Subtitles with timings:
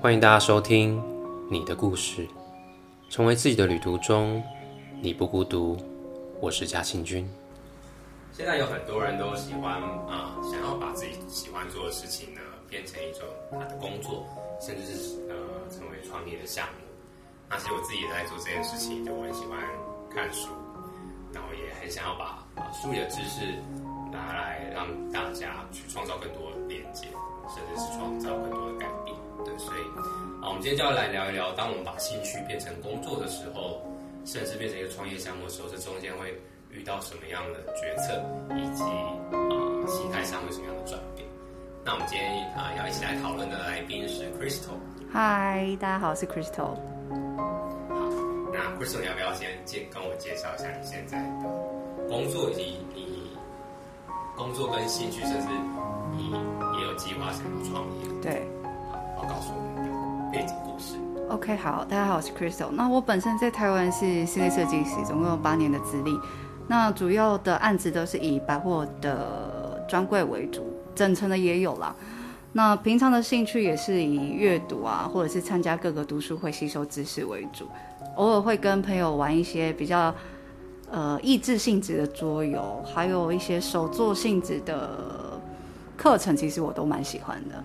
[0.00, 1.02] 欢迎大家收听
[1.50, 2.24] 你的故事，
[3.10, 4.40] 成为自己的旅途中，
[5.02, 5.76] 你不孤独。
[6.40, 7.28] 我是嘉庆君。
[8.30, 12.40] 现在有很多人都喜欢啊、想要把自己喜欢做的事情呢，
[12.70, 14.24] 变成一种他的工作，
[14.60, 15.34] 甚至是呃
[15.68, 16.86] 成为创业的项目。
[17.50, 19.58] 那其实我自己也在做这件事情，就我很喜欢
[20.14, 20.50] 看书，
[21.32, 23.58] 然后也很想要把啊书里的知识
[24.12, 27.08] 拿来让大家去创造更多的连接，
[27.50, 29.17] 甚至是创造更多的改变。
[29.44, 29.80] 对，所以
[30.42, 33.80] 啊，我们今天就要来聊一聊，当我们把兴趣变成工作的时候，
[34.24, 36.34] 甚至变成一个创业项目的时候，这中间会
[36.70, 38.20] 遇到什么样的决策，
[38.54, 41.26] 以及啊心态上会什么样的转变？
[41.84, 44.76] 那我们今天啊要一起来讨论的来宾是 Crystal。
[45.10, 46.76] 嗨，大家好，我是 Crystal。
[48.52, 51.48] 那 Crystal，你要不要先介跟我介绍一下你现在的
[52.08, 53.30] 工作，以及你
[54.36, 55.46] 工作跟兴趣，甚至
[56.14, 56.30] 你
[56.78, 58.20] 也有计划想要创业？
[58.20, 58.46] 对，
[59.20, 60.94] 我告诉我们的背景故事。
[61.28, 62.70] OK，好，大家好，我是 Crystal。
[62.70, 66.16] 那我本身在台湾是室内设计师，总共有八年的资历。
[66.68, 71.94] 那主要的案子都是以百货的专柜为主，整层的也有啦。
[72.52, 77.66] 那平常的兴趣也是以阅读啊，或者是参加各个读书会吸收知识为主。
[78.14, 80.14] 偶尔会跟朋友玩一些比较
[80.90, 85.40] 呃益智性质的桌游，还有一些手作性质的
[85.96, 87.64] 课程，其实我都蛮喜欢的。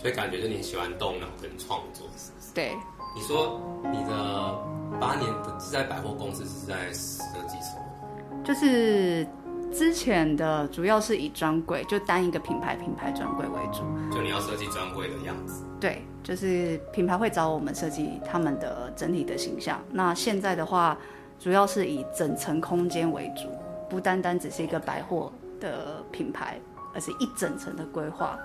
[0.00, 2.54] 所以感觉就你喜欢动脑跟创作，是不是？
[2.54, 2.72] 对。
[3.14, 3.60] 你说
[3.92, 4.58] 你的
[5.00, 5.28] 八年
[5.60, 8.42] 是在百货公司，是在设计什么？
[8.44, 9.26] 就是
[9.72, 13.82] 之前的主要是以专柜，就单一个品牌品牌专柜为主。
[14.14, 15.64] 就你要设计专柜的样子。
[15.80, 16.02] 对。
[16.22, 19.82] 就是品牌会找我们设计他们的整体的形象。
[19.90, 20.96] 那现在的话，
[21.40, 23.48] 主要是以整层空间为主，
[23.88, 26.60] 不单单只是一个百货的品牌，
[26.94, 28.38] 而是一整层的规划，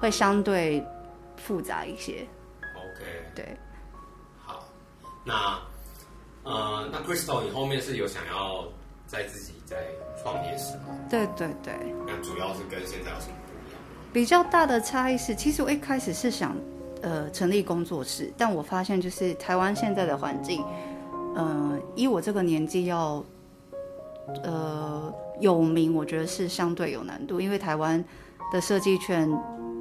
[0.00, 0.84] 会相对
[1.36, 2.26] 复杂一些。
[2.76, 3.56] OK，对，
[4.42, 4.64] 好，
[5.24, 5.58] 那
[6.44, 8.64] 呃，那 Crystal，你后面是有想要
[9.06, 9.76] 在自己在
[10.22, 10.96] 创业是吗？
[11.08, 11.74] 对对对。
[12.06, 13.80] 那主要是跟现在有什么不一样？
[14.12, 16.56] 比较大的差异是，其实我一开始是想。
[17.02, 20.64] 呃，成立工作室，但我发现就是台湾现在的环境，
[21.34, 23.22] 呃，以我这个年纪要，
[24.42, 28.02] 呃，有名，我觉得是相对有难度，因为台湾
[28.50, 29.30] 的设计圈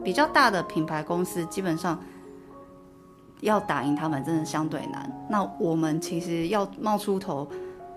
[0.03, 1.99] 比较大的品牌公司，基本上
[3.41, 5.09] 要打赢他们真的相对难。
[5.29, 7.47] 那我们其实要冒出头，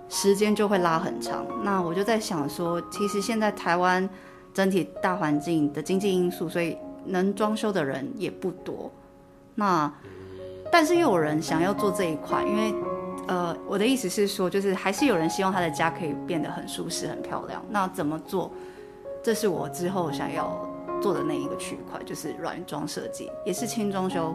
[0.08, 1.44] 时间就会拉很长。
[1.62, 4.08] 那我就在想说，其实现在台湾
[4.54, 8.90] 整体大环境的经济因素，所以能装修的人也不多。
[9.54, 9.92] 那，
[10.70, 12.74] 但是又有人想要做这一块，因为，
[13.26, 17.62] 呃，我的意思是说，就是还是有人希望他的家可以变得很舒适、很漂亮。
[17.70, 18.50] 那怎么做？
[19.22, 20.56] 这是我之后想要
[21.00, 24.34] 做的那一个区块，就是软装设计，也是轻装修。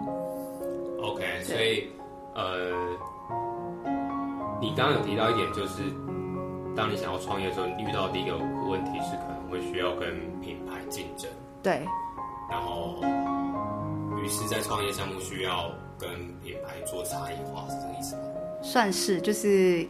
[1.02, 1.90] OK，所以，
[2.36, 2.72] 呃，
[4.60, 5.84] 你刚刚有提到一点，就是
[6.76, 10.10] 当你想要创业的时候，你遇到的第一个问题是可能会需要跟
[10.42, 11.30] 品牌竞争。
[11.64, 11.86] 对。
[12.50, 13.02] 然后。
[14.24, 16.08] 于是，在创业项目需要跟
[16.44, 18.22] 品牌做差异化，是这个意思吗？
[18.62, 19.84] 算是，就是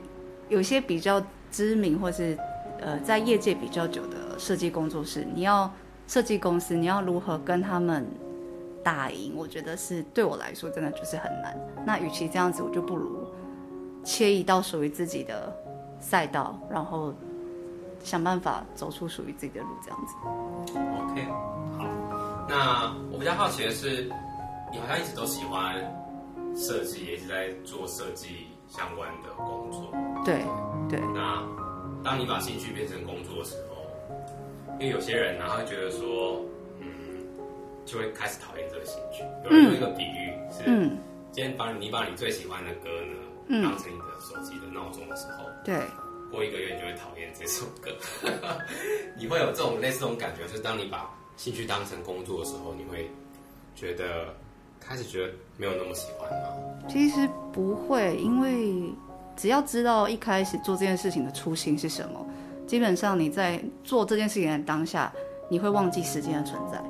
[0.47, 1.21] 有些比较
[1.51, 2.37] 知名或是
[2.79, 5.69] 呃在业界比较久的设计工作室，你要
[6.11, 8.05] 设计公司，你要如何跟他们
[8.83, 9.33] 打赢？
[9.33, 11.57] 我觉得是对我来说真的就是很难。
[11.85, 13.25] 那与其这样子，我就不如
[14.03, 15.55] 切一道属于自己的
[16.01, 17.13] 赛道，然后
[18.03, 20.13] 想办法走出属于自己的路，这样子。
[20.75, 21.23] OK，
[21.77, 21.85] 好。
[22.49, 24.11] 那我比较好奇的是，
[24.69, 25.75] 你好像一直都喜欢
[26.53, 29.89] 设计，也一直在做设计相关的工作。
[30.25, 30.43] 对
[30.89, 30.99] 对。
[31.15, 31.41] 那
[32.03, 33.80] 当你把兴趣变成工作的时候，
[34.81, 36.43] 因为有些人呢，他会觉得说，
[36.79, 36.87] 嗯，
[37.85, 39.23] 就会开始讨厌这个兴趣。
[39.45, 40.97] 有人用一个比喻是，嗯，
[41.31, 43.13] 今天把你把你最喜欢的歌呢，
[43.49, 45.79] 嗯，当成你的手机的闹钟的时候，对，
[46.31, 47.91] 过一个月你就会讨厌这首歌。
[49.15, 53.07] 你会有这种类似这种感觉，就是当你把兴趣当成工作的时候，你会
[53.75, 54.33] 觉得
[54.79, 56.89] 开始觉得没有那么喜欢吗？
[56.89, 58.91] 其实不会，因为
[59.37, 62.25] 只要知道一开始做这件事情的初心是什么，
[62.71, 65.11] 基本上你在做这件事情的当下，
[65.49, 66.81] 你会忘记时间的存在。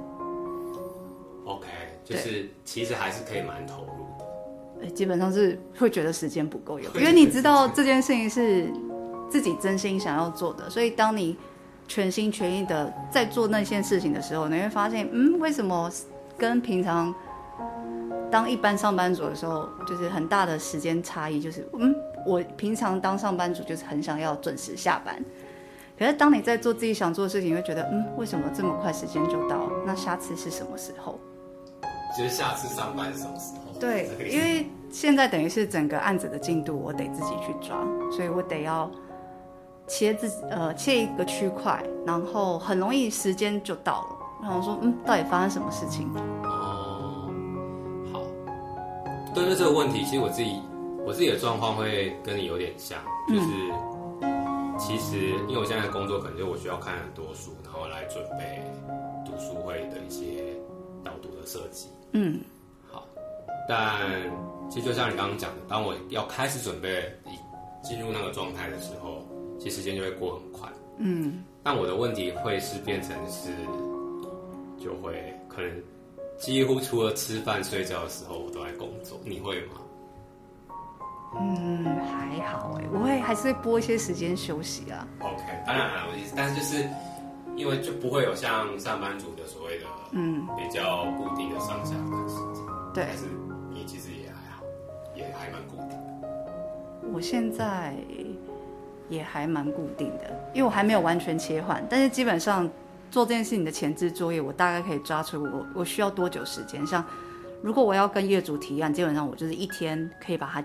[1.44, 1.66] OK，
[2.06, 4.92] 就是其实还是可以蛮投入的。
[4.92, 8.72] 基本上是会觉得时间不够用，因为你知道这件事情是
[9.28, 11.36] 自己真心想要做的，所以当你。
[11.88, 15.92] 全心全意的在做那件事情的时候，你会发现，嗯，为什么
[16.38, 17.14] 跟平常
[18.32, 21.42] 当一般上班族的时候，就是很大的时间差异？
[21.42, 21.94] 就是，嗯，
[22.26, 25.22] 我平常当上班族就是很想要准时下班，
[26.02, 29.70] 可是当你在做自己想做的事情，你会觉得，嗯，为什么这么快时间就到？
[29.86, 31.20] 那下次是什么时候？
[32.18, 33.80] 就是下次上班什么时候？
[33.80, 37.78] 对，因为现在等于是整个案子的进度，我得自己去抓，
[38.12, 38.90] 所以我得要
[39.86, 44.08] 切自己呃切一个区块，然后很容易时间就到了。
[44.42, 46.10] 然后说，嗯，到底发生什么事情？
[46.44, 47.30] 哦，
[48.12, 48.22] 好。
[49.36, 50.64] 对，对这个问题，其实我自己
[51.06, 52.98] 我自己的状况会跟你有点像，
[53.30, 53.91] 就是、嗯、
[54.84, 58.60] 其实因为我现在的工作，可能就我需要看很多书，然后来准备
[59.24, 60.44] 读书会的一些
[61.04, 61.88] 导读的设计。
[62.14, 62.42] 嗯。
[62.90, 63.08] 好
[63.70, 64.02] 但
[64.70, 67.16] 其实就像你刚刚讲的，当我要开始准备
[67.84, 69.24] 进入那个状态的时候，
[69.60, 70.68] 其实时间就会过很快。
[70.98, 71.44] 嗯。
[71.64, 73.50] 但我的问题会是变成是，
[74.84, 75.72] 就会可能
[76.40, 79.20] 几乎除了吃饭睡觉的时候，我都在工作。
[79.24, 79.81] 你会吗？
[81.40, 85.08] 嗯，还好哎，我会还是会拨一些时间休息啊。
[85.20, 86.90] OK，当然了，我意思，但是就是
[87.56, 92.64] 因为就不会有像上班族的所谓的嗯比较固定的上下班时间。
[92.94, 93.06] 对。
[93.08, 93.26] 但是
[93.70, 94.64] 你其实也还好，
[95.16, 97.10] 也还蛮固定的。
[97.14, 97.96] 我现在
[99.10, 101.86] 也还蛮固定的，因为我还没有完全切换。
[101.90, 102.70] 但是基本上
[103.10, 106.86] 做这件事情的前置作业，我大概可以抓出我我需要多久时间。
[106.86, 107.04] 像
[107.62, 110.64] 如果我要跟业主提案，基本上我就是一天可以把它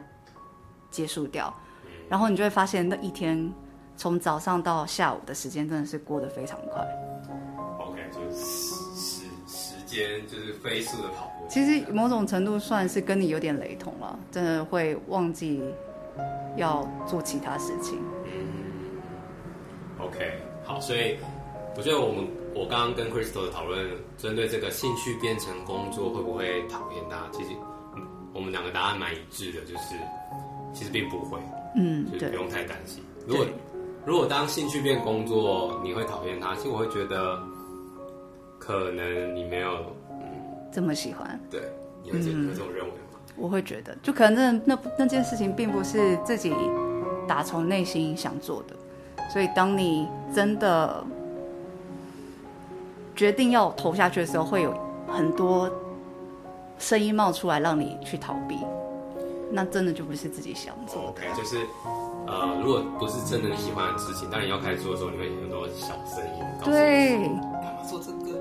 [0.97, 1.53] 结束掉。
[1.85, 1.91] 嗯。
[2.09, 3.53] 然后你就会发现那一天
[3.97, 6.83] 从早上到下午的时间真的是过得非常快。
[7.79, 8.45] OK，就是
[8.95, 11.47] 时时间就是飞速的跑过。
[11.49, 15.63] 其实某种程度算是跟你有点雷同了，真的会忘记
[16.57, 17.99] 要做其他事情。
[18.25, 19.01] 嗯
[19.99, 21.19] ，OK，好，所以
[21.77, 23.87] 我觉得我们我刚刚跟 Crystal 的讨论，
[24.19, 27.29] 针对这个兴趣变成工作会不会讨厌它？
[27.31, 27.51] 其实
[28.35, 29.95] 我们两个答案蛮一致的，就是
[30.77, 31.39] 其实并不会，
[31.75, 33.03] 嗯，就是不用太担心。
[33.27, 33.47] 如果
[34.05, 36.55] 如果当兴趣变工作，你会讨厌它？
[36.55, 37.43] 其实我会觉得
[38.59, 39.97] 可能你没有。
[40.71, 41.41] 这么喜欢？
[41.51, 41.63] 对，
[42.05, 43.19] 你会这有这种认为吗？
[43.37, 46.53] 我会觉得，就可能那那那件事情并不是自己
[47.27, 48.77] 打从内心想做的，
[49.33, 51.03] 所以当你真的
[53.15, 54.75] 决定要投下去的时候，会有
[55.09, 55.71] 很多
[56.79, 58.59] 声音冒出来让你去逃避，
[59.57, 61.09] 那真的就不是自己想做的。
[61.09, 61.57] OK，就是
[62.27, 68.39] 呃，如果不是真的你喜欢的事情，当你要开始做的时候，你会有很多小声音告诉你对，干嘛做这个？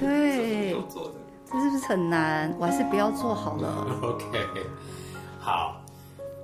[0.00, 1.14] 对， 要做的。
[1.52, 2.52] 这是不是很难？
[2.58, 3.86] 我还是不要做好了。
[4.02, 4.26] OK，
[5.38, 5.80] 好。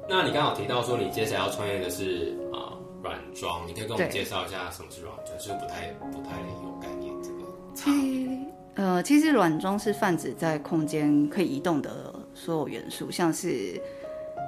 [0.08, 5.36] 那你刚好提到说你接下来要创业的是啊软装，你可以跟我们介绍一下什么是软装？
[5.36, 7.38] 就是不太不太有概念这个。
[7.74, 8.38] 其实
[8.74, 13.80] 呃，其实软装是泛指在空间可以移动的所有元素，像是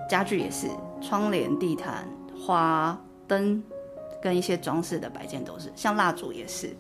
[0.09, 0.69] 家具也是，
[1.01, 2.09] 窗帘、地毯、
[2.47, 3.63] 花灯
[4.23, 6.75] 跟一些装饰的摆件都是，像蜡烛也是。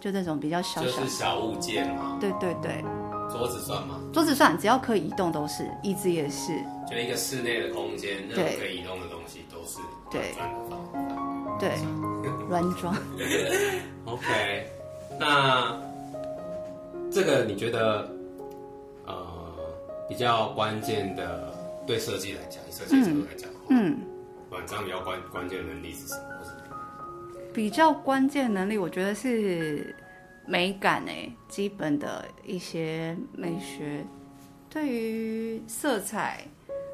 [0.00, 2.18] 就这种比较小小，就是小物件嘛。
[2.20, 2.82] 对对对。
[3.30, 4.00] 桌子算吗？
[4.12, 5.70] 桌子算，只要可以移动都是。
[5.82, 6.52] 椅子也是。
[6.90, 9.78] 就一个室内的空间，任何可以移动的东西都是
[10.10, 10.34] 对。
[11.60, 11.78] 对。
[12.48, 12.94] 软装。
[14.04, 14.66] OK，
[15.20, 15.80] 那
[17.10, 18.10] 这个你觉得
[19.06, 19.24] 呃
[20.08, 21.51] 比较关键的，
[21.86, 23.98] 对设计来讲，以设计角度来讲，嗯，
[24.50, 26.22] 晚上比较关关键的能力是什么？
[27.52, 29.94] 比较关键能力，我觉得是
[30.46, 34.02] 美感诶，基本的一些美学，
[34.70, 36.46] 对于色彩、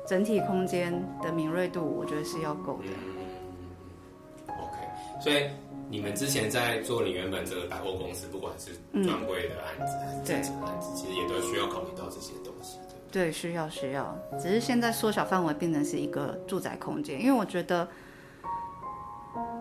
[0.06, 2.88] 整体空间的敏锐度，我觉得是要够的。
[2.88, 5.48] 嗯，OK，所以
[5.88, 8.72] 你们之前在做你原本这个百货公司，不管是
[9.04, 12.78] 专柜的案子还是正常的案子，其实也都需要考虑到这些东西。
[13.10, 17.88] 对，需要需要，只是现在缩小范围，变成是一个住宅空间，因为我觉得。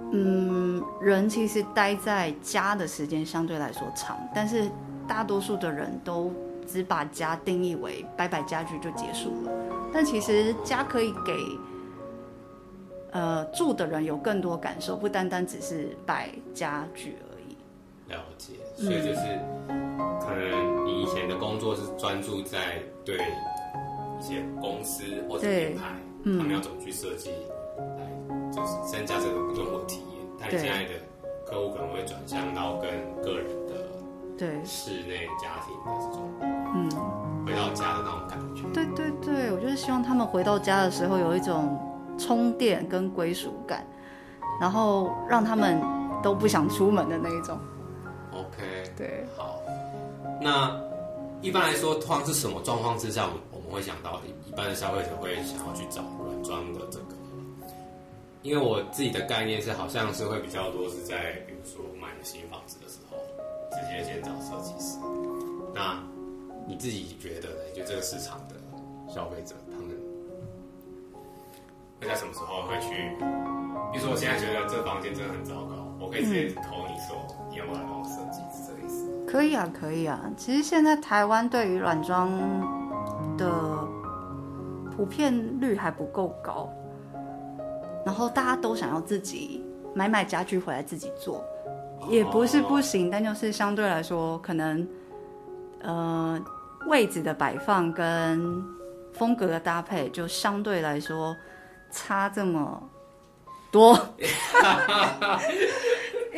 [0.10, 4.72] 嗯，人其实待在家的时间相对来说长，但是
[5.06, 6.32] 大多数的人都
[6.66, 9.52] 只把家定义为摆摆家具就结束了。
[9.94, 11.34] 但其实家可以给
[13.12, 17.58] 呃住的人有更多感受，不单单只是摆家具而已。
[18.12, 19.20] 了解，所以就是、
[19.68, 20.67] 嗯、可能
[21.14, 23.18] 前的工作是专注在对
[24.20, 27.32] 一些公司或者品牌，他们要怎么去设计。
[28.52, 30.90] 就是增加这个用户体验，但现在的
[31.46, 32.90] 客户可能会转向到跟
[33.22, 33.74] 个人的
[34.36, 36.90] 对室内家庭的这种嗯
[37.46, 38.64] 回到家的那种感觉。
[38.74, 41.78] 对对对，我就是希望他们回到家的时候有一种
[42.18, 43.86] 充电跟归属感，
[44.60, 45.80] 然后让他们
[46.24, 47.60] 都不想出门的那一种。
[48.32, 49.60] OK，对，好。
[50.42, 50.80] 那
[51.42, 57.16] 一般来说，通常是什么状况之下，我们会想到一般的消费者会想要去找软装的这个？
[58.44, 63.18] 因为我自己的概念是，好像是会比较多是在，比如说买新房子的时候，
[63.72, 64.98] 直接先找设计师。
[65.74, 66.02] 那
[66.68, 67.62] 你自己觉得呢？
[67.76, 68.56] 就这个市场的
[69.14, 69.90] 消费者，他们
[72.00, 72.88] 会在什么时候会去？
[73.94, 77.16] 比如说，我现在觉得这房间真的很糟糕，我可以直接投你说，
[77.50, 78.27] 你要不要来帮我设计？
[79.28, 80.20] 可以啊，可以啊。
[80.38, 82.32] 其实现在台湾对于软装
[83.38, 83.86] 的
[84.96, 86.70] 普遍率还不够高，
[88.06, 91.44] 然后大家都想要自己买买家具回来自己做，
[92.10, 94.88] 也不是不行，但就是相对来说可能，
[95.82, 96.42] 呃。
[96.86, 98.64] 位置的摆放跟
[99.12, 101.36] 风格的搭配，就相对来说
[101.92, 102.82] 差这么
[103.70, 104.00] 多。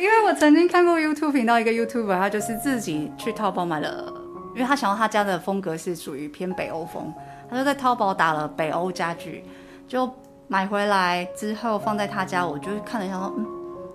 [0.00, 4.10] 因为我曾经看过 YouTube 频道，一个 YouTuber，他就是自己去淘宝买了，
[4.54, 7.12] 因为他想要他家的风格是属于偏北欧风，
[7.50, 9.44] 他就在淘宝打了北欧家具，
[9.86, 10.10] 就
[10.48, 13.46] 买回来之后放在他家，我就看了一下说，嗯，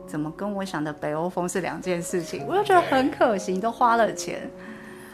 [0.06, 2.46] 怎么跟我想的北欧风是两件事情？
[2.48, 4.48] 我就觉得很可惜，都花了钱。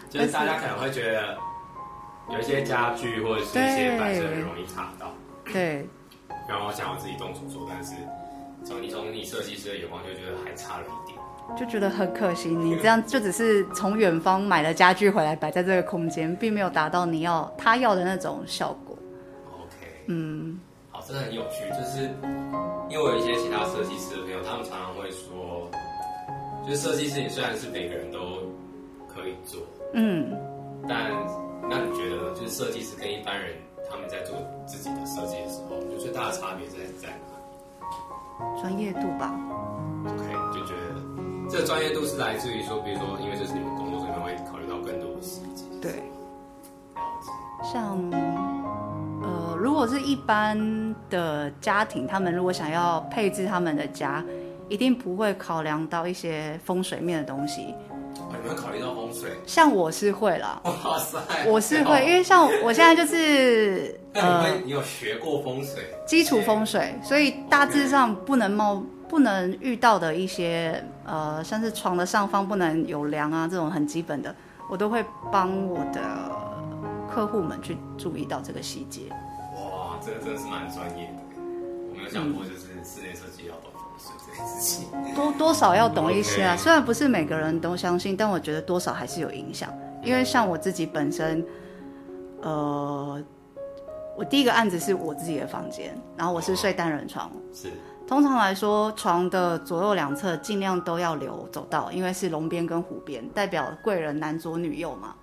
[0.10, 1.38] 就是大家可能会觉得
[2.30, 5.14] 有一些家具或者是一些摆设很容易卡到，
[5.54, 5.88] 对。
[6.50, 7.94] 然后我想要自己动手做，但是
[8.64, 11.18] 从你从你设计师的眼光就觉得还差了一点，
[11.58, 12.50] 就觉得很可惜。
[12.50, 18.96] 你这样就只是从远方买了家具回来摆在这个空间，并没有达到你要他要的那种效果。
[19.54, 19.76] OK，
[20.08, 20.60] 嗯，
[20.92, 21.68] 好，真的很有趣。
[21.70, 22.10] 就是
[22.90, 25.70] 因为我有一些其他设计师的朋友，他们常常会说，
[26.66, 28.20] 就是设计师，你虽然是每个人都
[29.08, 29.60] 可以做。
[29.94, 30.38] 嗯，
[30.88, 31.12] 但
[31.70, 33.56] 那你觉得，就是设计师跟一般人
[33.90, 37.31] 他们在做自己的设计的时候，就最大的差别在在哪里？
[38.60, 39.34] 专业度吧。
[40.06, 41.02] OK，就觉得
[41.50, 45.66] 这个专业度是来自于说，比如说，因为这是你们工作，所以你们会考虑到更多的细节。
[45.82, 46.04] 对。
[47.64, 47.98] 像
[49.22, 54.24] 呃，如果是一般的家庭，他们如果想要配置他们的家，
[54.68, 57.76] 一定不会考量到一些风水面的东西。
[58.42, 59.30] 你们考虑到风水？
[59.46, 74.36] 像我是会啦， 哇塞，我是会，因为像我现在就是 呃，你有学过风水，基础风水，所以大致上不能冒不能遇到的一些呃，像是床的上方不能有梁啊，这种很基本的，
[74.70, 76.02] 我都会帮我的
[77.14, 79.02] 客户们去注意到这个细节。
[79.56, 81.42] 哇，这个真的是蛮专业的，
[81.90, 83.71] 我没有想过就是室内设计要懂。
[85.16, 89.72] 多多少要懂一些啊，虽然不是每个人都相信，但我觉得多少还是有影响。
[90.04, 91.46] 因为像我自己本身，
[92.42, 93.22] 呃，
[94.18, 97.72] 我第一个案子是我自己的房间，然后我是睡单人床，是。
[98.08, 105.16] 通常来说，床的左右两侧尽量都要留走道，因为是龙边跟虎边，代表贵人男左女右嘛。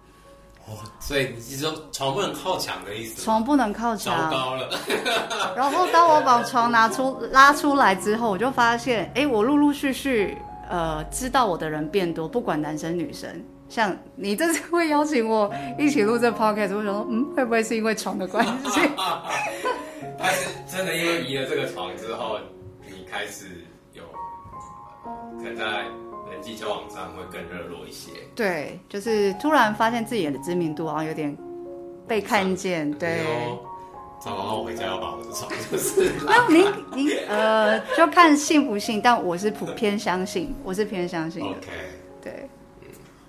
[1.01, 3.23] 所以你说床不能靠墙的意思？
[3.23, 4.31] 床不能靠墙。
[4.31, 4.69] 糟糕了。
[5.57, 10.37] 然后当我把床拿出拉出来之后，我就发现，哎，我陆陆续续
[10.69, 13.29] 呃知道我的人变多，不管男生女生。
[13.69, 18.81] 像你这次会邀请我一起录这 podcast，我想说，嗯，会不会是因为床的关系？
[20.19, 22.39] 但是真的因为移了这个床之后，
[22.87, 23.45] 你开始
[23.93, 24.03] 有
[25.39, 26.08] 可能在。
[26.31, 28.13] 人际交往上会更热络一些。
[28.35, 31.37] 对，就是突然发现自己的知名度好像有点
[32.07, 32.91] 被看见。
[32.93, 33.21] 对，
[34.21, 36.11] 早晚我回家要把我的床就是。
[36.27, 41.49] 那您您呃，就看信不信，但我是普偏相信，我是偏相信的。
[41.49, 41.67] OK，
[42.21, 42.33] 对，
[42.83, 42.89] 嗯，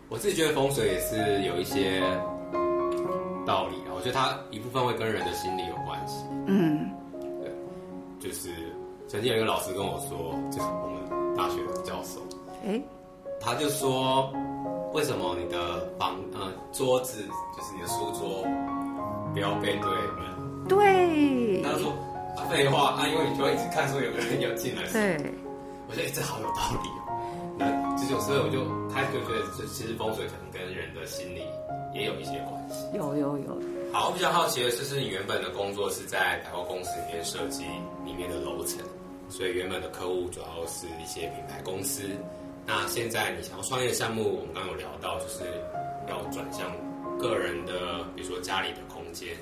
[0.09, 2.01] 我自己觉得风水也是有一些
[3.45, 3.93] 道理啊。
[3.95, 6.25] 我觉得它一部分会跟人的心理有关系。
[6.47, 6.89] 嗯，
[7.41, 7.51] 对，
[8.19, 8.49] 就是
[9.07, 12.19] 曾经有一个老师跟我说，就是我们大学的教授。
[12.65, 12.81] 哎，
[13.39, 14.31] 他就说，
[14.93, 17.21] 为什么你的房呃桌子
[17.55, 18.43] 就是你的书桌
[19.33, 20.67] 不要背对门？
[20.67, 21.61] 对。
[21.61, 21.93] 他就说
[22.49, 24.83] 废话啊，因为你就会一直看说有个人要进来。
[24.91, 25.17] 对。
[25.89, 27.55] 我觉得这好有道理哦。
[27.57, 27.65] 那
[27.97, 28.63] 这就所以我就
[28.93, 31.41] 开始就觉得，这其实风水可能跟人的心理
[31.93, 32.85] 也有一些关系。
[32.93, 33.57] 有有有。
[33.91, 37.63] 好，我比较好奇的是，是你原本的工作是在百货公司里面设计
[38.05, 38.85] 里面的楼层，
[39.29, 42.03] 所以原本的客户主要是一些品牌公司。
[42.71, 45.43] 那现在你想要创业项目，我们刚刚有聊到，就是
[46.07, 46.69] 要转向
[47.17, 49.35] 个人的，比如说家里的空间。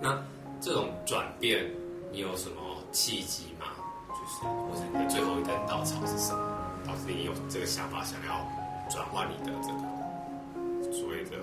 [0.00, 0.18] 那
[0.58, 1.70] 这种转变，
[2.10, 2.56] 你有什么
[2.92, 3.66] 契机吗？
[4.08, 6.40] 就是或者你的最后一根稻草是什么，
[6.86, 8.40] 导致你有这个想法，想要
[8.88, 11.36] 转换你的这个所谓的，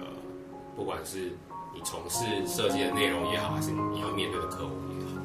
[0.76, 1.32] 不管是
[1.76, 5.22] 你从事设计的内容也好，还是你要面对的客户也好。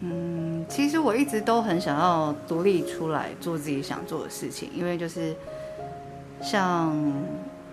[0.00, 5.34] 嗯，其实我一直都很想要独立出来做自己想做的事情，因为就是
[6.40, 6.96] 像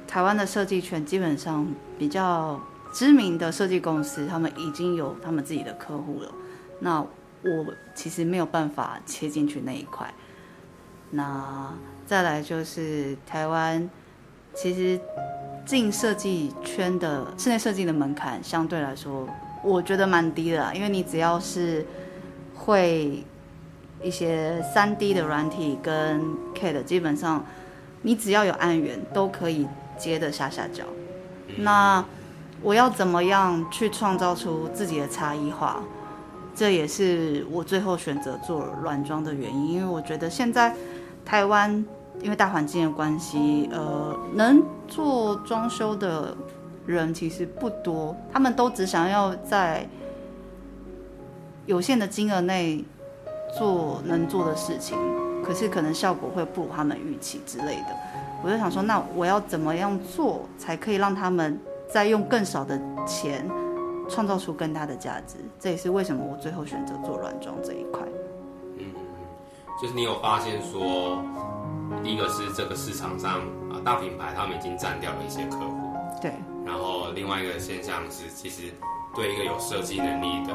[0.07, 1.65] 台湾的设计圈，基本上
[1.99, 2.59] 比较
[2.91, 6.31] 知名的设计公司，他们已经有他们自己的客户了。
[6.79, 10.11] 那我其实没有办法切进去那一块。
[11.11, 11.71] 那
[12.05, 13.87] 再来就是台湾，
[14.55, 14.99] 其实
[15.65, 19.27] 进设计圈的室内设计的门槛相对来说，
[19.63, 21.85] 我觉得蛮低的，因为你只要是
[22.57, 23.23] 会
[24.01, 26.21] 一些三 D 的软体跟
[26.53, 27.45] CAD，基本上
[28.01, 30.83] 你只要有案源都可以接得下下脚。
[31.57, 32.03] 那
[32.61, 35.81] 我要怎么样去创造出自己的差异化？
[36.55, 40.75] 这也是我最后选择做软装的原因，因为我觉得现在
[41.23, 41.85] 台湾
[42.21, 46.35] 因为大环境的关系，呃，能做装修的
[46.87, 49.87] 人其实不多，他们都只想要在
[51.67, 52.83] 有限的金额内
[53.55, 54.97] 做能做的事情，
[55.43, 57.95] 可是可能效果会不如他们预期之类的。
[58.43, 63.47] 我就想说，那我要怎么样做才可以让他们再用更少的钱？
[64.09, 68.01] 创造出更大的价值，这也是为什么我最后选择做软装这一块。
[68.77, 68.85] 嗯，
[69.81, 71.21] 就是你有发现说，
[72.01, 76.31] 第一个是这个市场上啊大品牌他们已经占掉了一些客户，对。
[76.65, 78.71] 然后另外一个现象是，其实
[79.17, 80.53] 对一个有设计能力的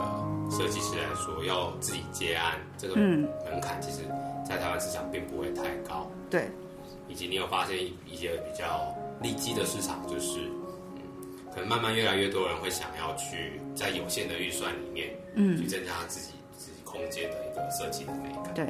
[0.49, 3.29] 设计师来说，要自己接案这个门
[3.61, 4.03] 槛，其实，
[4.47, 6.09] 在台湾市场并不会太高。
[6.31, 6.49] 对。
[7.09, 7.77] 以及你有发现
[8.07, 10.39] 一些比较利基的市场，就是。
[11.53, 18.55] 可能慢慢越来越多人会想要去在有限的预算里面，嗯，去增加自己自己空间的一个设计的美感。
[18.55, 18.65] 对，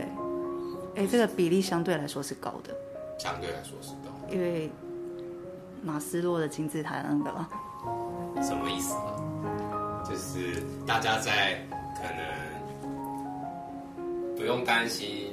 [0.97, 2.75] 哎，这个比例相对来说是高的。
[3.21, 4.69] 相对来说是高的，因为
[5.81, 7.49] 马斯洛的金字塔那个了。
[8.43, 9.22] 什么意思呢？
[10.13, 11.59] 就是大家在
[11.97, 12.21] 可能
[14.37, 15.33] 不用担心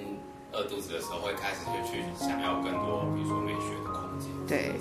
[0.54, 4.30] 饿肚子的时候，会开始就去想要更多，比如说美学的空间。
[4.48, 4.72] 对。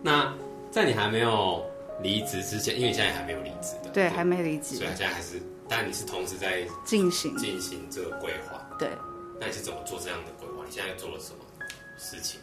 [0.00, 0.32] 那
[0.70, 1.62] 在你还没有
[2.02, 8.88] 离职之前，因为你现在也还没有离职的，对，对还没离职，所以现在还是，但你是同时在进行进行这个规划，对。
[9.38, 10.64] 那你是怎么做这样的规划？
[10.64, 11.44] 你现在做了什么
[11.98, 12.40] 事情？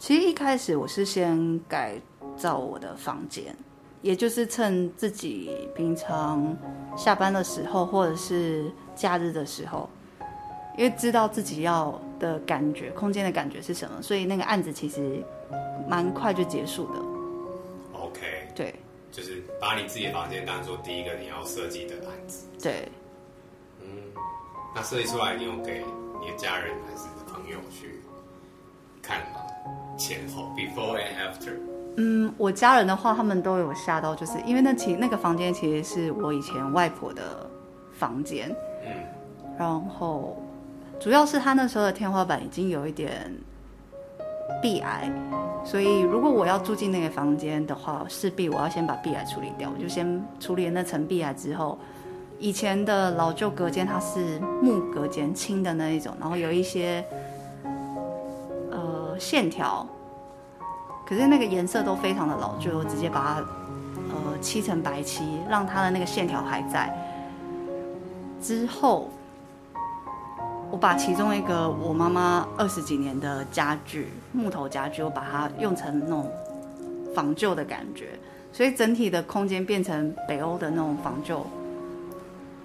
[0.00, 2.00] 其实一开始我是先改
[2.34, 3.54] 造我的房间，
[4.00, 6.56] 也就是趁自己平常
[6.96, 9.88] 下班的时候，或者是假日的时候。
[10.78, 15.22] 因为知道自己要的感觉，空间的感觉是什么，所以那个案子其实
[15.86, 17.00] 蛮快就结束的。
[17.92, 18.20] OK，
[18.54, 18.74] 对，
[19.12, 22.46] 就是把你自己的房间当做第一个你要设计的案子。
[22.62, 22.88] 对，
[23.82, 23.86] 嗯，
[24.74, 25.84] 那设计出来，你有给
[26.22, 28.00] 你的家人还是朋友去
[29.02, 29.39] 看吗？
[30.00, 31.52] 前后，before and after。
[31.98, 37.22] 嗯，我家人的话，他们都有吓到，就是因为那其那个房间其实是我以前外婆的
[37.92, 38.50] 房间，
[38.86, 38.92] 嗯，
[39.58, 40.36] 然后。
[40.98, 43.34] 主要是他那时候的天花板已经有一点
[44.60, 45.10] 壁癌，
[45.64, 49.70] 所以如果我要住进那个房间的话，势必我要先把壁癌处理掉。
[49.74, 51.78] 我就先处理了那层壁癌之后，
[52.38, 57.16] 以前的老旧隔间它是木隔间，轻的那一种，然后有一些呃
[59.20, 59.86] 线条，
[61.06, 63.40] 可是那个颜色都非常的老旧，我直接把它
[64.12, 66.92] 呃漆成白漆，让它的那个线条还在。
[68.40, 69.08] 之后。
[70.72, 76.30] 我把其中一个我妈妈二十几年的家具，木头家具，我把它用成那种
[77.12, 78.10] 仿旧的感觉，
[78.52, 81.44] 所以整体的空间变成北欧的那种仿旧，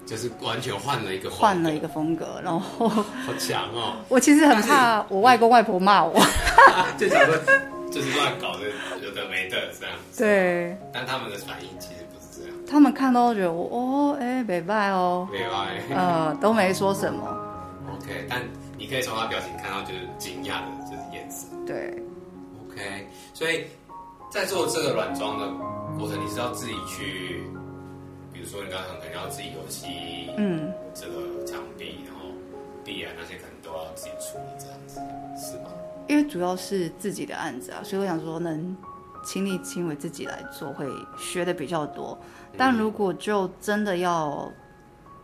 [0.06, 3.04] 就是完全换了一个换了一个风格，然后好
[3.38, 3.96] 强哦！
[4.08, 6.14] 我其实很怕我外公外婆骂我，
[6.96, 7.34] 就想说
[7.90, 8.60] 就是乱搞的，
[9.02, 10.22] 有的没的这样子。
[10.22, 17.26] 对，但他们的反应其实不是这样，他们看到都觉得我哦，哎，没拜哦，没拜，呃，都没说什么。
[17.92, 18.40] OK，但
[18.78, 21.48] 你可以从他表情看到就是惊讶的，就是眼神。
[21.66, 22.00] 对
[22.68, 23.64] ，OK，所以
[24.30, 25.48] 在做这个软装的
[25.98, 27.42] 过程，你是要自己去，
[28.32, 29.75] 比如说你刚刚可能要自己油漆，
[30.36, 32.28] 嗯，这个墙壁，然后
[32.84, 35.00] 地啊那些可能都要自己处理，这样子
[35.40, 35.70] 是吗？
[36.08, 38.76] 因为主要是自己的案子啊，所以我想说能
[39.24, 40.86] 亲力亲为自己来做，会
[41.18, 42.16] 学的比较多。
[42.56, 44.50] 但如果就真的要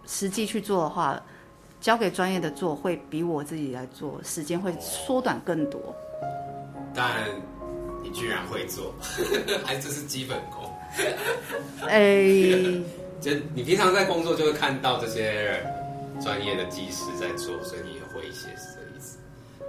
[0.06, 1.22] 实际去做的话，
[1.80, 5.94] 交给专业的做会比我自己来做时间会缩短更多。
[6.94, 7.24] 但
[8.02, 8.92] 你居然会做，
[9.64, 10.68] 还是这是基本功。
[11.86, 12.82] 哎、欸，
[13.22, 15.64] 就你平常在工作就会看到这些
[16.20, 19.18] 专业的技师在做，所以你也会一些是这意思。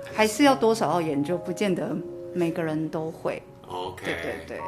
[0.06, 1.96] 还是，还是要多少要研究，不见得
[2.34, 3.42] 每个人都会。
[3.68, 4.62] OK，对对对。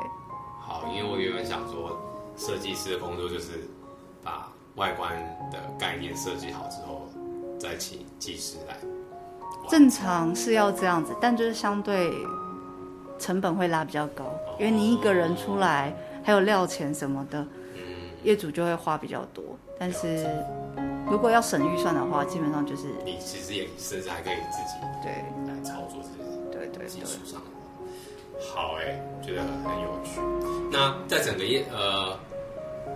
[0.62, 2.00] 好，因为我原本想说，
[2.38, 3.68] 设计师的工作就是
[4.24, 5.12] 把外观
[5.52, 7.10] 的概念设计好之后。
[7.58, 8.76] 再请技师来，
[9.70, 12.12] 正常是要这样子，但就是相对
[13.18, 14.26] 成本会拉比较高，
[14.60, 17.48] 因为你一个人出来，还有料钱什么的，
[18.26, 19.44] 业主就会花比较多。
[19.80, 20.28] 但是
[21.10, 25.12] 如果要省预算的话，基本上就是你其实也甚至还可以自己对
[25.48, 26.26] 来操作这些。
[26.88, 27.48] 技术上的。
[28.54, 30.22] 好哎、欸，觉得很有趣。
[30.72, 32.16] 那在整个业呃，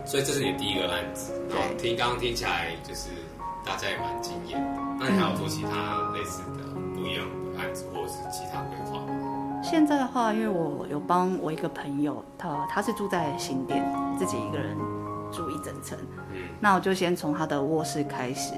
[0.06, 3.10] 所以这是你的第一个案子，然后听刚刚听起来就是
[3.66, 4.82] 大家也蛮惊艳的。
[5.00, 9.62] 那你还有做其他类似的不一样的案子，或者是其他规划吗？
[9.64, 13.84] 现在的话，因为我有帮我一个朋友，他他是住在新店，
[14.20, 14.78] 自己一个人
[15.32, 15.98] 住一整层。
[16.34, 18.54] 嗯，那我就先从他的卧室开始。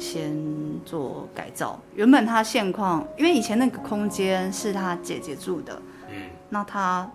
[0.00, 0.32] 先
[0.84, 7.10] 做改造，原本他现况，因为以前那个空间是他姐姐住的，嗯，那他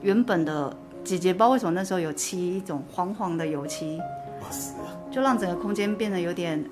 [0.00, 4.00] 原本的姐姐不知道为什么那时候有漆一种黄黄的油漆，
[4.40, 4.72] 哇塞，
[5.10, 6.64] 就让整个空间变得有点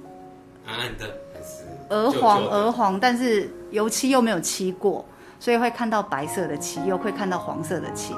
[0.64, 1.04] 暗暗的，
[1.34, 5.04] 还是鹅黄鹅黄，但是油漆又没有漆过，
[5.38, 8.14] 所以会看到白色的漆，又会看到黄色的漆，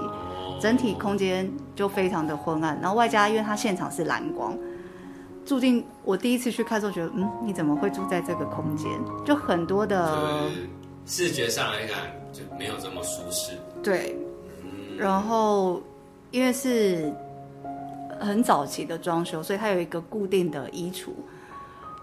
[0.64, 4.56] 整体空间就非常的昏暗，然后外加因为它现场是蓝光。
[5.44, 8.90] 住进我第一次去看的时候，觉得嗯，你怎么会住在这个空间？
[9.26, 10.48] 就很多的
[11.04, 13.58] 视觉上来看就没有这么舒适。
[13.82, 14.16] 对，
[14.62, 15.82] 嗯、然后
[16.30, 17.12] 因为是
[18.18, 21.10] 很早期的装修，所以它有一个固定的衣橱，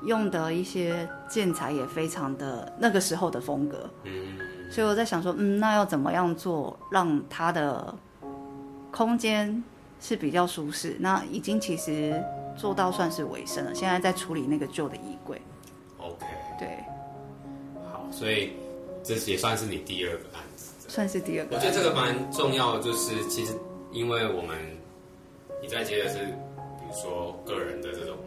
[0.06, 3.90] 用的一些建材也非常的那个时候的风格。
[4.04, 4.12] 嗯，
[4.70, 7.92] 所以我在想说，嗯，那要怎么样做让它的
[8.92, 9.64] 空间
[10.00, 10.98] 是比较舒适？
[11.00, 12.22] 那已经其实。
[12.58, 15.42] 做到算是尾声了，现在在处理那个旧的衣柜。
[15.98, 16.26] OK，
[16.60, 16.84] 对，
[17.90, 18.52] 好，所以
[19.02, 21.56] 这也算是你第二个案子，算是第二个。
[21.56, 23.58] 我觉得这个蛮重要的，就是其实
[23.94, 24.58] 因为我们
[25.62, 28.18] 你在接的是，比如说个人的这种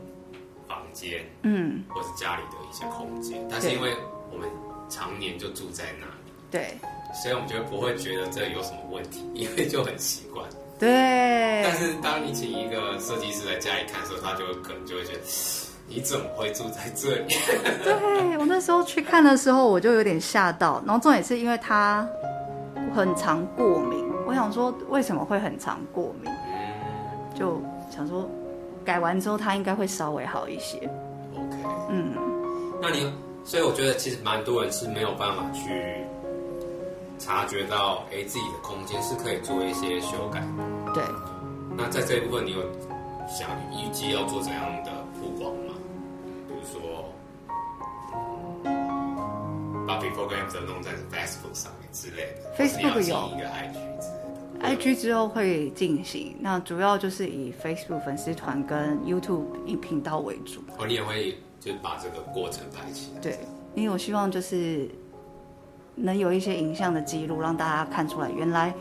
[0.66, 3.94] 房间，嗯，或是家里的一些空间，但是因为
[4.32, 4.48] 我们
[4.88, 6.78] 常年就住在那里，对，
[7.22, 10.44] 所以我们就不会觉得这有什么问题，因为就很习惯。
[10.78, 15.20] 对，但是当你请一个设计师在家里看的时候，他就可能就会觉得，
[15.86, 17.34] 你怎么会住在这里？
[17.84, 20.82] 对，我那时候去看的时候，我就有点吓到。
[20.84, 22.06] 然后重点是因为他
[22.94, 26.30] 很常过敏，我想说为什么会很常过敏？
[27.38, 28.28] 就想说
[28.84, 30.76] 改完之后他应该会稍微好一些。
[31.34, 31.56] OK，
[31.88, 32.14] 嗯，
[32.82, 33.10] 那你
[33.44, 36.04] 所以我觉得其实蛮多人是没有办法去。
[37.18, 40.92] 察觉到，哎，自己的空间是可以做一些修改的。
[40.94, 41.04] 对。
[41.76, 42.60] 那在这一部分，你有
[43.28, 45.74] 想预计要做怎样的曝光吗？
[46.46, 47.12] 比如说，
[49.84, 52.54] 把 before after 弄在 Facebook 上面之类的。
[52.56, 54.20] Facebook 有一个 IG 之类
[54.60, 54.68] 的。
[54.76, 59.46] IG 之后会进行，那主要就是以 Facebook 粉丝团跟 YouTube
[59.80, 60.62] 频道为主。
[60.78, 63.20] 哦，你也会就把这个过程拍起来。
[63.20, 63.38] 对，
[63.74, 64.88] 因为我希望就是。
[65.94, 68.74] 能有一些影像的记录，让大家看出来，原来，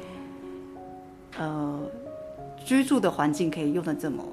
[1.37, 1.79] 呃，
[2.65, 4.23] 居住的环境可以用的这么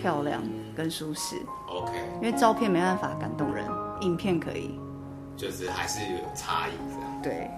[0.00, 0.42] 漂亮
[0.76, 1.36] 跟舒适。
[1.68, 3.64] OK，因为照片没办法感动人，
[4.02, 4.78] 影片可以。
[5.36, 7.22] 就是还是有差异这样。
[7.22, 7.50] 对。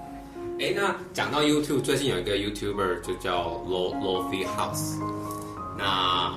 [0.59, 4.99] 哎，那讲到 YouTube，最近有一个 YouTuber 就叫 Lo Lofi House，
[5.79, 6.35] 那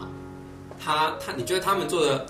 [0.79, 2.25] 他他，你觉得他们做的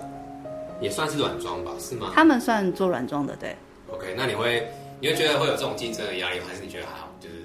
[0.82, 1.72] 也算是软装吧？
[1.80, 2.12] 是吗？
[2.14, 3.56] 他们算做软装的，对。
[3.92, 4.68] OK，那你会？
[5.04, 7.14] 你会觉得会有这种竞争的压力，还是你觉得还好？
[7.20, 7.36] 就是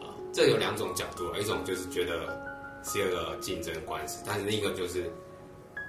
[0.00, 2.34] 啊，这有两种角度，一种就是觉得
[2.82, 5.04] 是一个竞争关系，但是另一个就是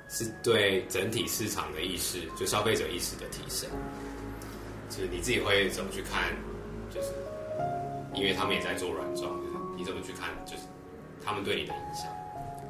[0.09, 3.69] 是对整体市场的意识，就消费者意识的提升。
[4.89, 6.35] 就是你自己会怎么去看？
[6.93, 7.13] 就是
[8.13, 10.27] 因为他们也在做软装，就是你怎么去看？
[10.45, 10.63] 就是
[11.23, 12.12] 他们对你的影响。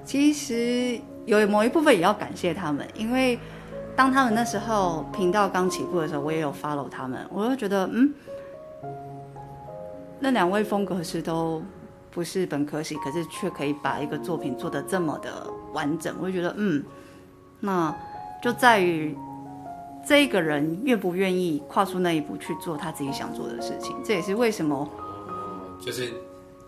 [0.06, 3.40] 其实有某一部分也要感谢他们，因为。
[4.00, 8.14] 当他们那时候频道刚起步的时候，我也有 follow 他们，我就觉得，嗯，
[10.22, 11.62] 那两位风格师都
[12.10, 16.82] 不是本科系，可是却可以把一个作品做得这么的完整，我就觉得，嗯，
[17.60, 17.94] 那
[18.42, 19.14] 就在于
[20.08, 24.78] 这个人愿不愿意跨出那一步去做他自己想做的事情，这也是为什么。
[24.78, 24.88] 哦，
[25.86, 26.10] 就是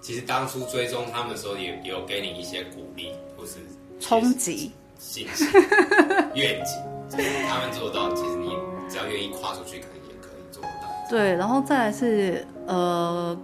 [0.01, 3.59] 其实当初追踪他们的时候，也有给你一些鼓励或是
[4.01, 5.47] 冲击、信心、
[6.35, 6.90] 愿景。
[7.17, 8.55] 他们做到，其实你
[8.89, 10.69] 只要愿意跨出去，可能也可以做到。
[11.09, 13.37] 对，然后再来是呃，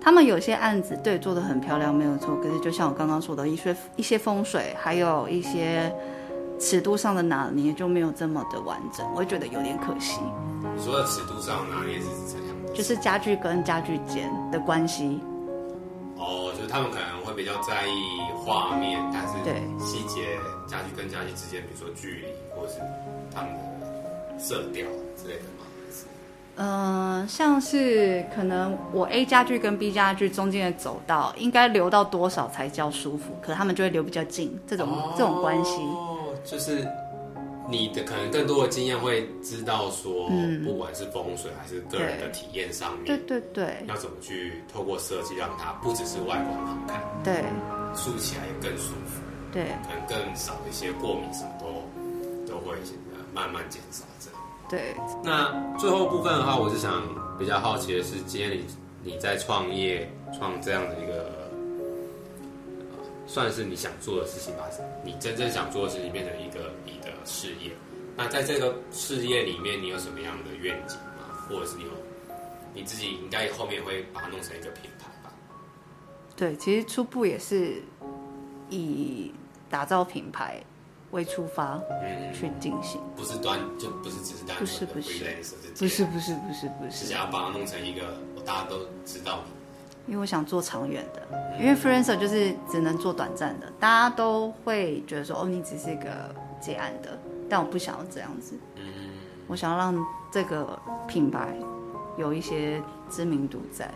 [0.00, 2.34] 他们有些案子对做的很漂亮，没有错。
[2.36, 5.94] 可是就像我刚刚说的，一些一些风水，还有一些
[6.58, 10.20] 尺度上的拿捏就没有这么的完整，我会觉得有点可惜。
[10.76, 12.74] 你说的尺度上拿捏是怎样？
[12.74, 15.20] 就是家具跟家具间的关系。
[16.16, 22.80] 哦，就是他们可能会比较在意画面，但是对细节，家具跟家具之间，比如说距离或是
[23.32, 24.84] 他们的色调
[25.16, 25.66] 之类的吗？
[26.56, 35.80] 嗯、呃，像是可能我 A 家具跟 B 家具中间的走道应该留到多少才叫舒服，可是他们就会留比较近，这种、哦、这种关系。
[36.44, 36.86] 就是
[37.70, 47.44] 你的可能更多的经验会知道说，嗯、不管是风水还是个人的体验上面，对对对，要怎么去透过设计让它不只是外观好看，对，
[47.94, 52.76] 住起来也更舒服，对，可能更少一些过敏什么都都会
[53.32, 54.40] 慢慢减少这样。
[54.68, 57.02] 对，那最后部分的话，我是想
[57.38, 58.64] 比较好奇的是，今天你
[59.04, 61.38] 你在创业创这样的一个。
[63.26, 64.64] 算是你想做的事情吧，
[65.04, 66.69] 你真正想做的事情变成一个
[67.30, 67.70] 事业。
[68.16, 71.46] 那在这个事业里面，你有什么样的愿景吗？
[71.48, 71.90] 或者是你有
[72.74, 75.32] 你自己应该后面会把它弄成一个品牌吧？
[76.36, 77.82] 对，其实初步也是
[78.68, 79.32] 以
[79.70, 80.60] 打造品牌
[81.12, 90.12] 为出发，嗯，去进行，不是端就不是只是单纯的 freelancer，不是不是不是不是，是想要把它弄成一个大家都知道你。
[90.12, 97.18] 因为我想做长远的，因为 freelancer 就是只能做短暂的，大家都会觉得说，哦，你只是一个接案的，
[97.48, 98.54] 但我不想要这样子，
[99.46, 101.54] 我想要让这个品牌
[102.16, 103.90] 有一些知名度在。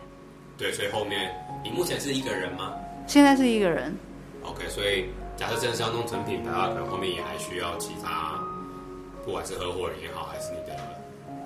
[0.56, 2.72] 对，所以后面你目前是一个人吗？
[3.06, 3.94] 现在是一个人。
[4.42, 8.40] OK，所以假设真的是要弄成品牌的话，可能后面也还需要其他，
[9.24, 10.76] 不管是合伙人也好，还是你的，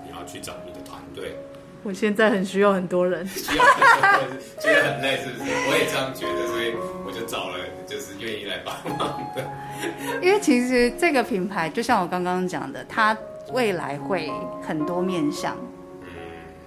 [0.04, 1.36] 你要去找你的团队。
[1.84, 5.50] 我现在很需要很多人，需要很多人，觉得很累，是不是？
[5.70, 6.74] 我也这样觉得，所以
[7.06, 9.44] 我就找了，就是愿意来帮忙的。
[10.20, 13.16] 因为其实这个品牌，就像我刚刚讲的，它
[13.52, 15.56] 未来会很多面向。
[16.02, 16.08] 嗯，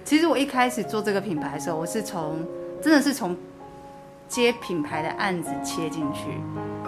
[0.02, 2.44] 其实我一开始做这个品牌的时候，我是从
[2.80, 3.36] 真的是从
[4.26, 6.40] 接品牌的案子切进去，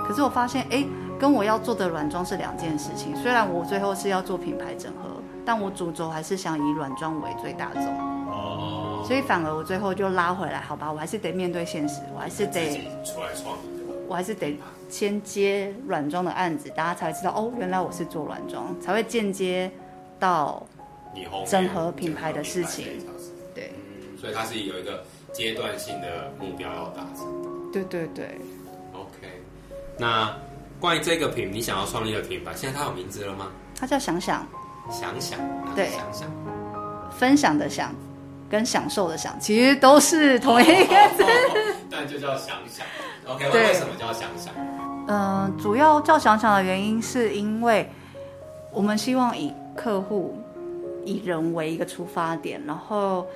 [0.08, 0.82] 可是我发现，哎，
[1.20, 3.14] 跟我要做的软装是两件事情。
[3.14, 5.22] 虽然我最后是要做品牌整合。
[5.44, 7.84] 但我主轴还是想以软装为最大宗，
[8.30, 13.56] 哦，所以反而我最后就拉回来，好吧，我还是得面对现实，我还是得出来创，
[14.08, 19.70] 我还是得先接软装的案子，大家才会知道哦，原来我是做软装，才会间接
[20.18, 20.66] 到
[21.46, 22.86] 整合品牌的事情，
[23.54, 27.26] 对，嗯，所以它是有一个阶段性的目标要达成，
[27.70, 28.38] 对对对
[28.94, 29.42] ，OK，
[29.98, 30.34] 那
[30.80, 33.48] 关于这个品，你想要创立的品牌，现在它有名字了吗？
[33.78, 34.46] 它叫想想。
[34.90, 35.38] 想想，
[35.74, 36.30] 对，想想，
[37.10, 37.92] 分享的想，
[38.50, 41.24] 跟享受的想，其实都是同一个字，
[41.90, 42.86] 但就叫想想。
[43.26, 44.52] OK，为什么叫想想？
[45.06, 47.90] 嗯、呃，主要叫想想的原因，是因为
[48.70, 50.36] 我们希望以客户
[51.04, 53.26] 以人为一个出发点，然后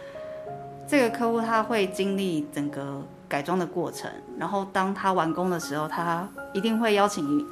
[0.86, 7.46] 这个客户他会经历整个改装的过程，然后当他完工的时候，他一定会邀请一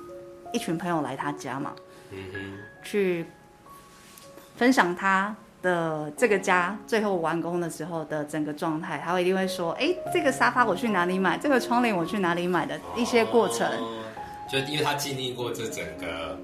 [0.53, 1.73] 一群朋友来他家嘛，
[2.13, 2.39] 嗯哼，
[2.83, 3.27] 去。
[4.57, 11.37] 分享他的这个家最后完工的时候的整个状态，他会一定会说：“哎，这个沙发我去哪里买？
[11.37, 12.79] 这个窗帘我去哪里买的？
[12.97, 13.67] 一些过程。
[13.69, 14.03] 哦”
[14.51, 16.39] 就因为他经历过这整个，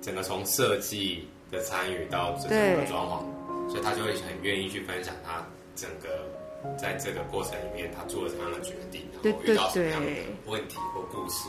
[0.00, 6.08] 整个从设计的参与到整个装潢，所以他就会很愿意去分享他整个
[6.78, 10.08] 在这个过程里面他做了什么样的决定，然后遇到什么样的
[10.46, 11.48] 问题或故事，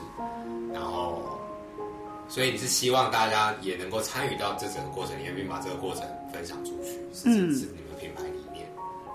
[0.74, 1.40] 然后。
[2.32, 8.65] 所以你是希望大家也能够参与到这整个过程里面，并把这个过程分享出去，是是你们品牌理念。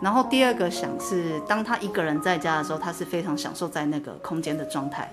[0.03, 5.11] 然后第二个想是，当他一个人在家的时候，他是非常享受在那个空间的状态，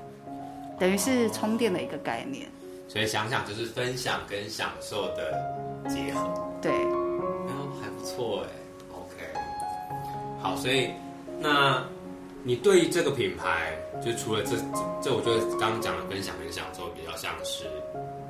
[0.78, 2.46] 等于是充电的一个概念。
[2.90, 5.42] 所以想想就是分享跟享受的
[5.88, 6.30] 结合。
[6.62, 8.50] 对，然后还不错哎。
[8.92, 9.16] OK，
[10.42, 10.90] 好，所以
[11.40, 11.82] 那。
[12.46, 13.72] 你对于这个品牌，
[14.04, 14.64] 就除了这这，
[15.02, 17.64] 这我觉得刚刚讲的分享跟享受，比较像是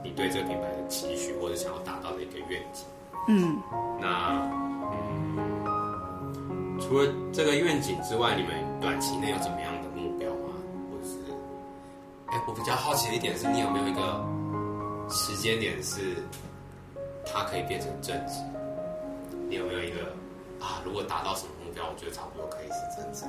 [0.03, 2.85] 你对这个品牌的期许，或者想要达到的一个愿景。
[3.27, 3.57] 嗯，
[3.99, 4.51] 那
[4.93, 10.53] 嗯，除了这个愿景之外，你们短期内有怎么样的目标吗？
[10.91, 11.17] 或者是，
[12.27, 14.23] 哎，我比较好奇的一点是，你有没有一个
[15.09, 16.17] 时间点是
[17.25, 18.35] 它可以变成正职？
[19.49, 20.01] 你有没有一个
[20.61, 20.83] 啊？
[20.85, 23.25] 如果达到什么目标，我觉得差不多可以是正职。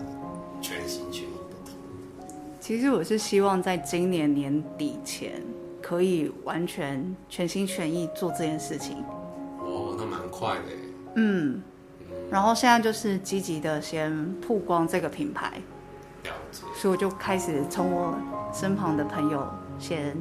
[0.74, 2.26] 全心全意的投入。
[2.60, 5.42] 其实我是希望在今年年底前
[5.80, 8.96] 可以完全全心全意做这件事情。
[9.60, 10.72] 哦，那蛮快的。
[11.16, 11.62] 嗯。
[12.30, 15.52] 然后现在就是积极的先曝光这个品牌。
[16.24, 16.62] 了解。
[16.74, 18.16] 所以我就开始从我
[18.52, 19.46] 身旁的朋友
[19.78, 20.16] 先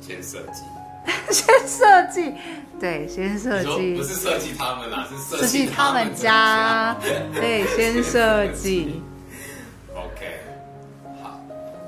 [0.00, 0.62] 先设计，
[1.30, 2.32] 先设计，
[2.78, 3.96] 对，先设计。
[3.96, 6.96] 不是设计他们啦，是设计他们家。
[7.34, 9.02] 对，先设计。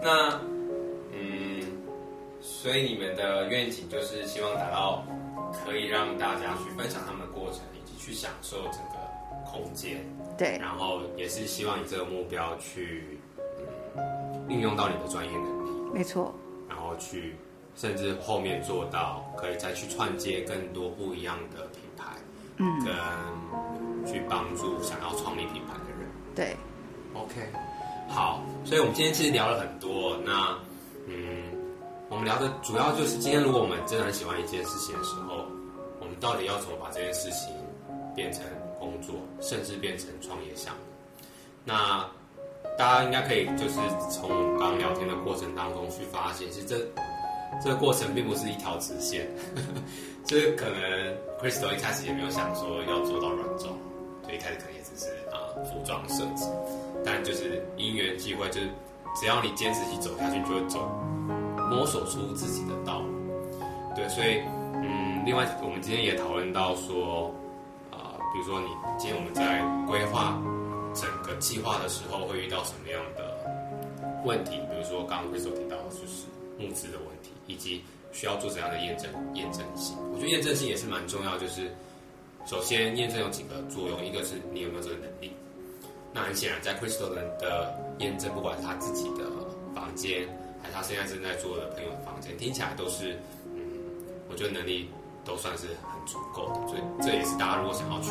[0.03, 0.41] 那，
[1.13, 1.63] 嗯，
[2.41, 5.05] 所以你们的愿景就是希望达到
[5.65, 10.05] 可以让大家去分享他们的过程，以及去享受整个空间。
[10.39, 10.59] 对。
[10.59, 13.19] 然后也是希望以这个目标去，
[13.97, 15.71] 嗯，运用到你的专业能力。
[15.93, 16.35] 没错。
[16.69, 17.35] 然后去
[17.77, 22.05] 甚至后面做到可以再去串接更多不一样的品牌，
[22.57, 22.95] 嗯，跟
[24.07, 26.09] 去帮助想要创立品牌的人。
[26.35, 26.57] 对
[27.13, 27.35] ，OK，
[28.13, 30.17] 好，所以我们今天其实聊了很多。
[30.25, 30.59] 那，
[31.07, 31.45] 嗯，
[32.09, 35.47] 我们聊的主要就是今天，如果我们真的很喜欢一件事情的时候，
[36.01, 37.55] 我们到底要怎么把这件事情
[38.13, 38.43] 变成
[38.81, 40.81] 工作，甚至变成创业项目？
[41.65, 42.05] 那
[42.77, 43.79] 大家应该可以就是
[44.11, 46.79] 从刚聊天的过程当中去发现，其实这
[47.63, 49.29] 这个过程并不是一条直线，
[50.27, 50.81] 就是可能
[51.41, 53.73] Crystal 一开始也没有想说要做到软装，
[54.25, 56.45] 所以一开始可能也只是啊、服装设计，
[57.05, 58.69] 但就是因缘际会，就是
[59.15, 60.89] 只要你坚持去走下去，就会走
[61.71, 63.09] 摸索出自己的道路。
[63.95, 64.41] 对，所以
[64.75, 67.35] 嗯，另外我们今天也讨论到说
[67.91, 70.41] 啊、比如说你今天我们在规划
[70.95, 73.37] 整个计划的时候会遇到什么样的
[74.25, 76.27] 问题，比如说刚刚 Crystal 提到的就是。
[76.61, 77.83] 募资的问题，以及
[78.13, 81.39] 需要做怎样的验证验证性，我觉得验证性也是蛮重要。
[81.39, 81.73] 就是
[82.45, 85.33] 首先验证有几个作用，一个是你有没有这个能力。
[86.13, 89.31] 那很显然，在 Crystal 的验证，不管是他自己的
[89.75, 90.29] 房间，
[90.63, 93.17] 还是他现在正在做的朋友的房间，听起来都是，
[93.55, 93.61] 嗯，
[94.29, 94.91] 我觉得能力
[95.25, 96.69] 都算是很足够的。
[96.69, 98.11] 所以这也是大家如果想要去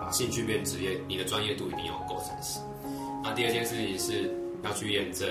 [0.00, 2.62] 把兴趣变职业，你的专业度一定要够才行。
[3.22, 4.30] 那第二件事情是
[4.62, 5.28] 要去验证。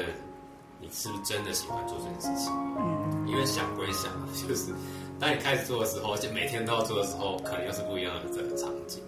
[0.79, 2.53] 你是不是真的喜欢做这件事情？
[2.77, 4.11] 嗯，因为想归想，
[4.47, 4.71] 就是
[5.19, 9.01] 当你开始做的时候，而且每天都要做的时候，可能又是不一样的这个场景。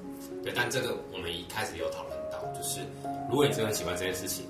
[0.43, 2.82] 对，但这个我们一开始有讨论到，就是
[3.30, 4.45] 如果你真的喜欢这件事情，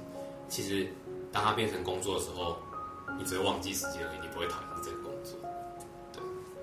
[0.48, 0.88] 其实
[1.32, 2.58] 当它变成工作的时候，
[3.18, 5.34] 你只会忘记时间而已，你不会讨厌这个工作。
[6.14, 6.22] 对，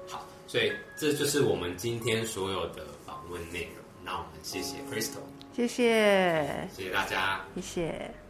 [0.08, 3.84] 好，所以这就是我们今天所有的访问内容。
[4.04, 5.18] 那我们谢谢 Crystal，
[5.54, 8.25] 谢谢，谢谢大家，谢谢。